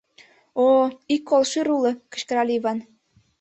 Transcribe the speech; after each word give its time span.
—О-о, 0.63 0.85
ик 1.13 1.23
колшӱр 1.29 1.67
уло!— 1.75 1.91
кычкырале 2.11 2.51
Иван. 2.59 2.79